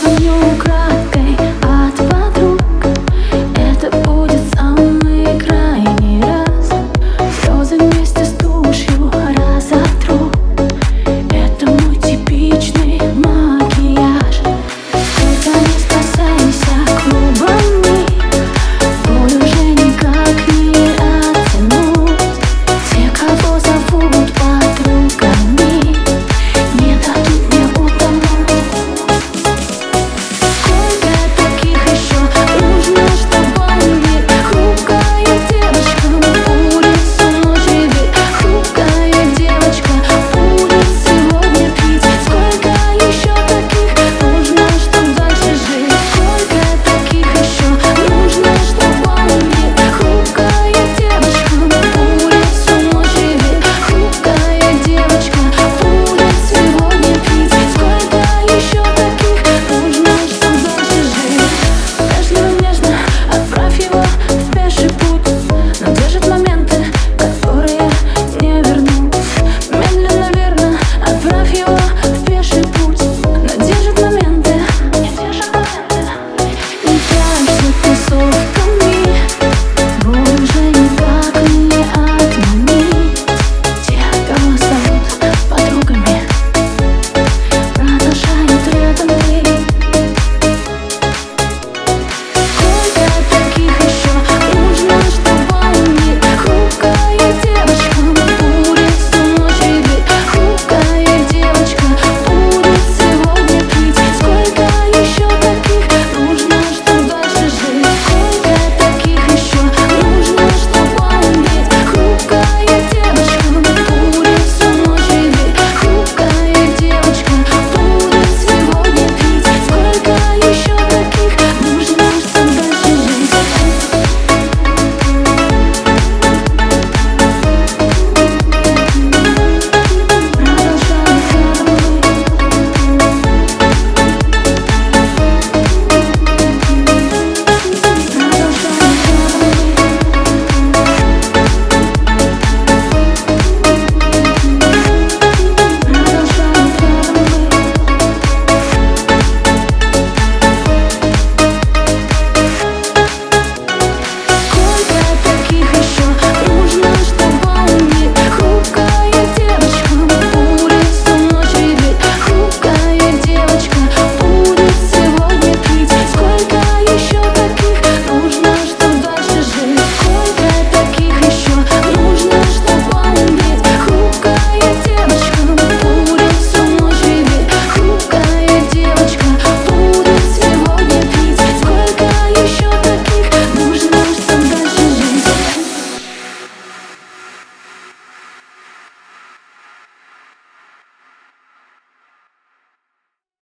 [0.00, 0.67] 曾有